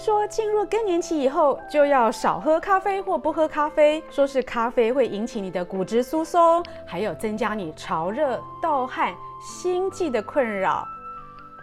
[0.00, 10.88] 说进入更年期以后就要少喝咖啡或不喝咖啡，说是咖啡会引起你的骨质疏松，还有增加你潮热、盗汗、心悸的困扰。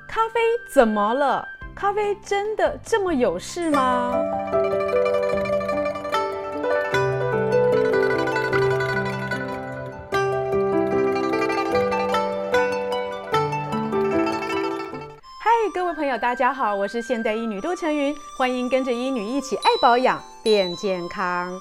[0.07, 0.39] 咖啡
[0.71, 1.43] 怎么了？
[1.75, 4.13] 咖啡真的这么有事吗？
[15.97, 21.59] 朋友，大家好，我是现代医女杜晨云，欢迎跟着医女一起爱保养变健康。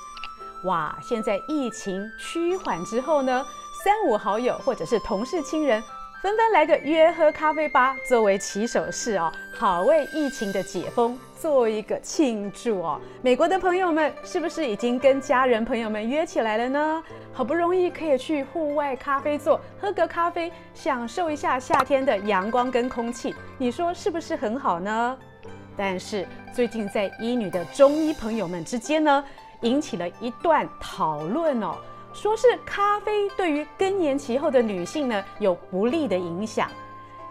[0.65, 3.47] 哇，现在疫情趋缓之后呢，
[3.83, 5.83] 三五好友或者是同事亲人，
[6.23, 12.99] 纷纷来个约喝咖啡吧，作为起手式哦，好为疫情的解封做一个庆祝哦。
[13.21, 17.05] 美国的朋友们是不是已经跟家人朋友们约起来了呢？
[17.35, 25.17] 好不容易可以去户外咖啡座喝个咖啡，享受一下夏天的阳光跟空气，你说是不是很好呢？
[25.77, 29.23] 但是最近在医女的中医朋友们之间呢，
[29.61, 31.77] 引起了一段讨论哦。
[32.17, 36.71] 说是咖啡对于更年期后的女性呢，有不利的影响，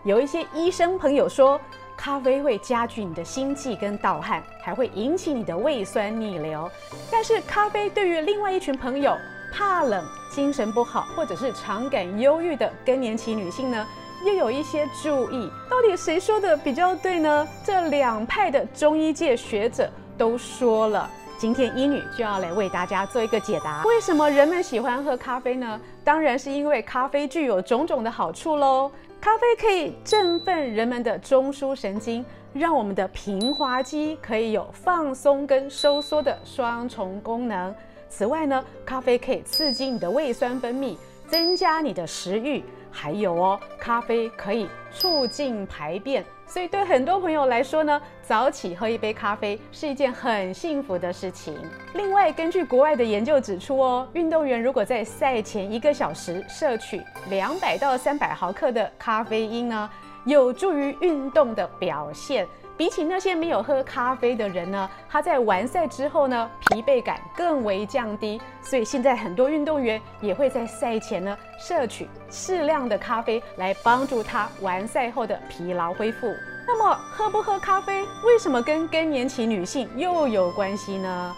[0.04, 1.60] 有一些医生朋友说
[1.98, 6.70] 咖啡会加剧你的心悸跟盗汗，还会引起你的胃酸逆流。
[7.12, 9.18] 但是咖啡对于另外一群朋友
[9.52, 13.88] 怕冷、精神不好或者是常感忧郁的更年期女性呢，
[14.24, 15.50] 又有一些注意。
[15.68, 17.48] 到底谁说的比较对呢？
[17.66, 21.10] 这两派的中医界学者都说了。
[21.38, 23.84] 今天医女就要来为大家做一个解答。
[23.84, 25.80] 为什么人们喜欢喝咖啡呢？
[26.04, 28.90] 当然是因为咖啡具有种种的好处喽。
[29.20, 37.74] 咖啡可以振奋人们的中枢神经，让我们的平滑肌可以有放松跟收缩的双重功能。
[38.08, 40.96] 此外呢，咖啡可以刺激你的胃酸分泌，
[41.28, 42.64] 增加你的食欲。
[42.96, 51.58] 还有哦，咖啡可以促进排便，所以对很多朋友来说呢，早起喝一杯咖啡是一件很幸福的事情。
[51.94, 59.90] 另外，根据国外的研究指出哦，运动员如果在赛前一个小时摄取两百到三百毫克的咖啡因呢，
[60.24, 62.48] 有助于运动的表现。
[62.78, 68.42] 比起那些没有喝咖啡的人呢，他在完赛之后呢，疲惫感更为降低。
[68.62, 76.28] 所以现在很多运动员也会在赛前呢，摄取适量的咖啡来帮助他完赛后的疲劳恢复。
[76.68, 81.34] 那么喝不喝咖啡，为什么跟更年期女性又有关系呢？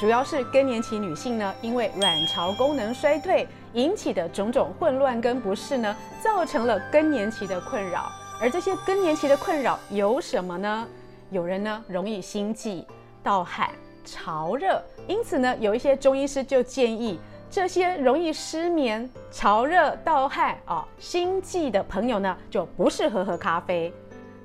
[0.00, 8.10] 主要是更年期女性呢，因为卵巢功能衰退引起的种种混乱跟不适呢，造成了更年期的困扰。
[8.42, 10.88] 而这些更年期的困扰有什么呢？
[11.30, 12.84] 有人呢容易心悸、
[13.22, 13.70] 盗汗、
[14.04, 23.94] 潮热，因此呢，有一些中医师就建议这些容易失眠、潮热、盗汗啊、心悸的朋友呢，就不适合喝咖啡。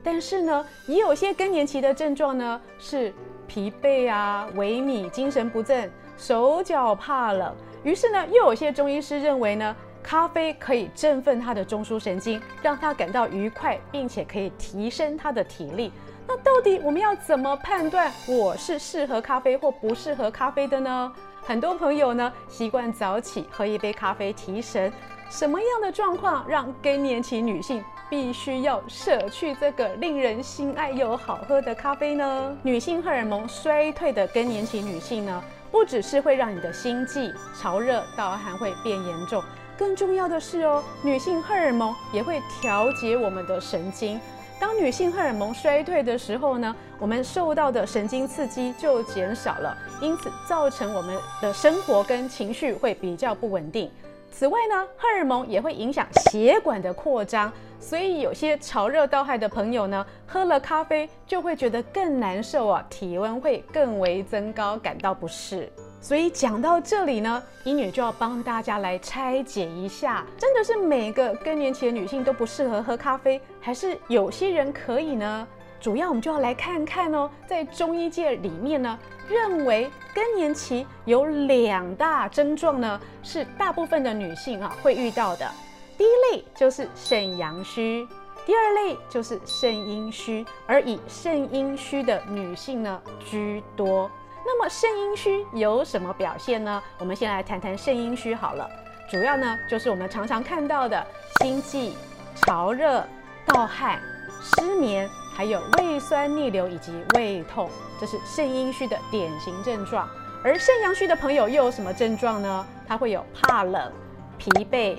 [0.03, 3.11] 但是呢，也有些更年期的症状呢是
[3.47, 9.75] 疲惫啊、萎靡、精神不振、手脚怕冷，于是呢，又有些中医师认为呢。
[10.07, 15.91] 咖啡可以振奋他的中枢神经，让他感到愉快，并且可以提升他的体力。
[16.25, 21.11] 那到底我们要怎么判断我是适合咖啡或不适合咖啡的呢？
[21.41, 24.89] 很多朋友呢习惯早起喝一杯咖啡提神，
[25.29, 32.57] 什么样的状况让更年期女性必须要舍去这个令人心爱又好喝的咖啡呢？
[32.63, 39.43] 女性荷尔蒙衰退的更年期女性呢，不只是会让你的心悸、潮热、盗汗会变严重。
[39.77, 44.19] 更重要的是哦，女性荷尔蒙也会调节我们的神经。
[44.59, 53.91] 当女性荷尔蒙衰退的时候呢，我们受到的神经刺激就减少了，因此造成我们的生活跟情绪会比较不稳定。
[54.31, 65.71] 此外呢，荷尔蒙也会影响血管的扩张，所以有些潮热盗汗的朋友呢，喝了咖啡就会觉得更难受啊，体温会更为增高，感到不适。
[65.99, 75.47] 所以讲到这里呢，英女就要帮大家来拆解一下，真的是每个更年期的女性都不适合喝咖啡，还是有些人可以呢？
[75.79, 78.97] 主要我们就要来看看哦，在中医界里面呢，
[79.29, 85.49] 认为更年期有两大症状呢，是大部分的女性啊会遇到的。
[85.97, 88.07] 第一类就是肾阳虚，
[88.45, 94.09] 第二类就是肾阴虚，而以肾阴虚的女性呢居多。
[94.49, 96.81] 那么肾阴虚有什么表现呢？
[96.99, 98.65] 我们先来谈谈肾阴虚好了。
[99.11, 101.05] 主要呢就是我们常常看到的
[101.41, 101.93] 心悸、
[102.35, 103.05] 潮热、
[103.45, 104.01] 盗汗、
[104.41, 110.07] 失眠，还有胃酸逆流以及胃痛，这是肾阴虚的典型症状。
[110.45, 112.65] 而肾阳虚的朋友又有什么症状呢？
[112.87, 113.91] 他会有怕冷、
[114.37, 114.97] 疲惫、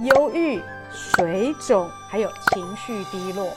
[0.00, 0.60] 忧郁、
[0.92, 3.48] 水肿，还有情绪低落。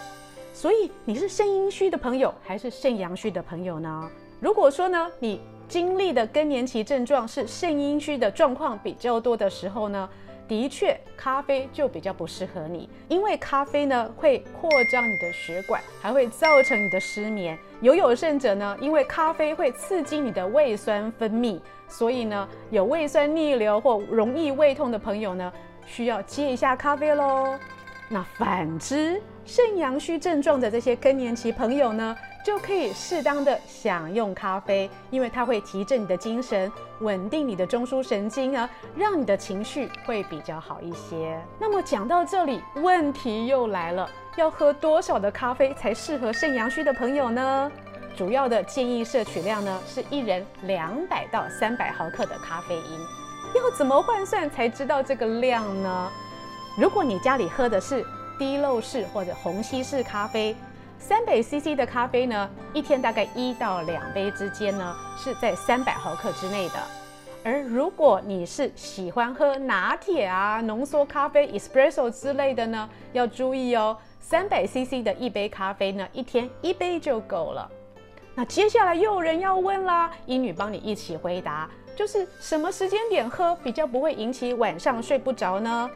[0.53, 4.09] 所以你是肾阴虚的朋友还是肾阳虚的朋友呢？
[4.39, 10.07] 如果说呢，你经历的更年期症状是肾阴虚的状况比较多的时候呢，
[10.47, 17.57] 的确咖啡就比较不适合你，因为咖啡呢会扩张你的血管，还会造成你的失眠。
[17.81, 25.51] 有有甚者呢，因为咖啡会刺激你的胃酸分泌，所以呢，有胃酸逆流或容易胃痛的朋友呢，
[25.87, 27.57] 需要戒一下咖啡喽。
[28.09, 41.37] 那反之，肾阳虚症状的这些更年期朋友呢，就可以适当的享用咖啡，因为它会提振你的精神，稳定你的中枢神经啊，让你的情绪会比较好一些。
[41.59, 47.71] 那么讲到这里，问题又来了，要喝多少的咖啡才适合肾阳虚的朋友呢？
[48.15, 52.99] 主要的建议摄取量呢，是一人两百到三百毫克的咖啡因。
[53.55, 56.09] 要怎么换算才知道这个量呢？
[56.79, 58.03] 如果你家里喝的是
[58.37, 60.55] 滴漏式或者虹吸式咖啡，
[60.99, 66.75] 三百 CC 的咖啡呢，一天大概一到两杯之间呢，是在三百毫克之内的。
[67.45, 77.69] 而如果你是喜欢喝拿铁啊、浓缩咖啡、espresso 之类的呢，要注意哦，三百 CC 的一杯咖啡呢，一天一杯就够了。
[78.33, 85.89] 那接下来又有人要问啦，英女帮你一起回答，就是什么时间点喝比较不会引起晚上睡不着呢？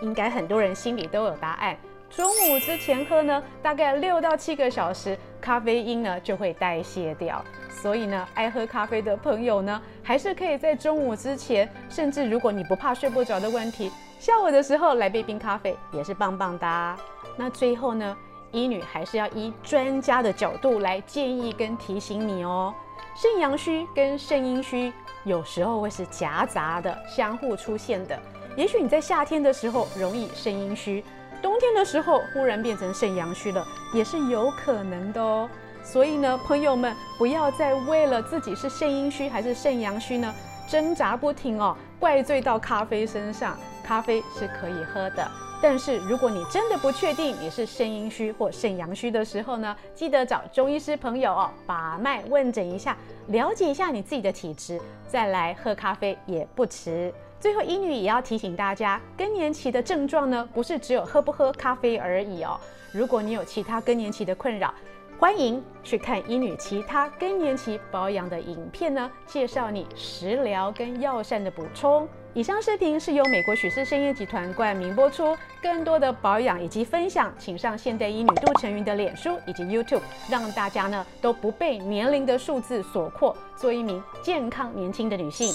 [0.00, 1.76] 应该很多人心里都有答案。
[2.10, 7.44] 中午之前喝呢，大概六到七个小时，咖啡因呢就会代谢掉。
[7.70, 16.96] 所以呢，爱喝咖啡的朋友呢，还是可以在中午之前，甚至如果你不怕睡不着的问题，下午的时候来杯冰咖啡也是棒棒的。
[17.36, 18.16] 那最后呢，
[18.52, 22.74] 医女还是要以专家的角度来建议跟提醒你哦。
[23.14, 24.92] 肾阳虚跟肾阴虚
[25.24, 28.18] 有时候会是夹杂的，相互出现的。
[28.58, 31.04] 也许你在夏天的时候容易肾阴虚，
[31.40, 33.64] 冬天的时候忽然变成肾阳虚了，
[33.94, 35.48] 也是有可能的哦。
[35.84, 40.34] 所以呢，朋友们不要再为了自己是肾阴虚还是肾阳虚呢
[40.68, 43.56] 挣扎不停哦，怪罪到咖啡身上。
[43.84, 45.30] 咖啡是可以喝的，
[45.62, 52.96] 但是如果你真的不确定你是肾阴虚或肾阳虚的时候呢，记得找中医师朋友哦把脉问诊一下，
[53.28, 57.14] 了解一下你自己的体质，再来喝咖啡也不迟。
[57.40, 62.58] 最后，医女也要提醒大家，更年期的症状呢，不是只有喝不喝咖啡而已哦。
[62.92, 64.74] 如果你有其他更年期的困扰，
[65.20, 72.08] 欢迎去看医女其他更年期保养的影片呢，介绍你食疗跟药膳的补充。
[72.34, 75.36] 以上视频是由美国许氏参业集团冠名播出。
[75.62, 85.52] 更多的保养以及分享，请上现代医女杜成云的脸书以及 YouTube，让大家呢都不被年龄的数字所迫，做一名健康年轻的女性。